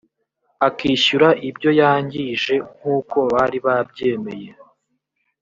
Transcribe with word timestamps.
akishyura 0.67 1.27
ibyo 1.49 1.71
yangije 1.79 2.53
nk 2.75 2.83
uko 2.97 3.17
bari 3.33 3.57
babyemeye 3.65 4.49